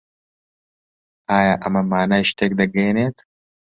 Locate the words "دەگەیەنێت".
2.61-3.17